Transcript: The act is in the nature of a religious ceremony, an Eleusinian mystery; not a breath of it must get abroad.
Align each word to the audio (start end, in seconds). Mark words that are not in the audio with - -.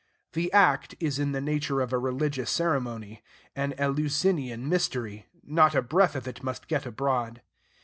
The 0.33 0.51
act 0.51 0.95
is 0.99 1.19
in 1.19 1.31
the 1.31 1.39
nature 1.39 1.79
of 1.79 1.93
a 1.93 1.99
religious 1.99 2.49
ceremony, 2.49 3.21
an 3.55 3.75
Eleusinian 3.77 4.67
mystery; 4.67 5.27
not 5.43 5.75
a 5.75 5.81
breath 5.83 6.15
of 6.15 6.27
it 6.27 6.41
must 6.41 6.67
get 6.67 6.87
abroad. 6.87 7.43